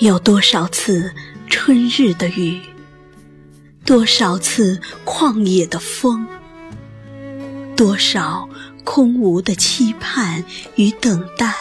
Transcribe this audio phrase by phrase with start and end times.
[0.00, 1.12] 有多少次
[1.46, 2.58] 春日的雨，
[3.84, 6.26] 多少次旷野的风，
[7.76, 8.48] 多少
[8.82, 10.42] 空无的期盼
[10.76, 11.54] 与等待，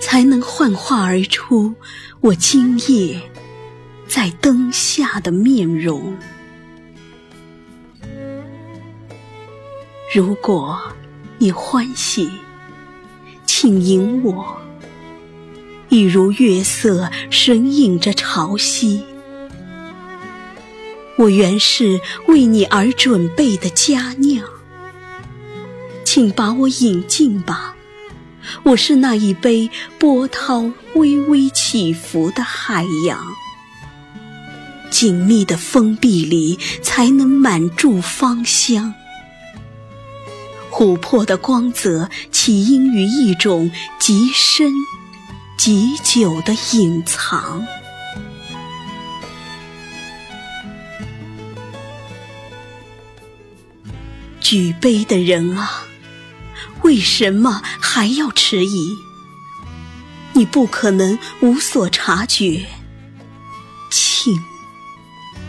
[0.00, 1.72] 才能幻化而出
[2.20, 3.22] 我今夜
[4.08, 6.16] 在灯下的面容？
[10.12, 10.80] 如果
[11.38, 12.28] 你欢喜，
[13.46, 14.60] 请迎我，
[15.90, 19.02] 一如月色神隐着潮汐。
[21.16, 24.44] 我原是为你而准备的佳酿，
[26.04, 27.74] 请把我引进吧。
[28.62, 33.26] 我是那一杯波涛微微起伏的海洋，
[34.90, 38.94] 紧密的封闭里才能满注芳香。
[40.70, 44.72] 琥珀的光泽起因于一种极深、
[45.58, 47.66] 极久的隐藏。
[54.40, 55.82] 举杯的人啊，
[56.82, 58.96] 为什么还要迟疑？
[60.34, 62.64] 你不可能无所察觉，
[63.90, 64.40] 请，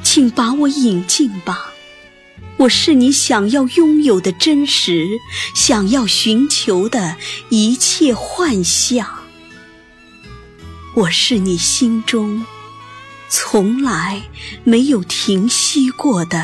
[0.03, 1.67] 请把我引进吧。
[2.57, 5.07] 我是你想要拥有的真实，
[5.53, 7.15] 想要寻求的
[7.49, 9.18] 一切幻象。
[10.95, 12.45] 我是你心中
[13.29, 14.23] 从来
[14.63, 16.43] 没有停息过的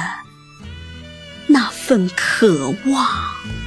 [1.48, 3.65] 那份渴望。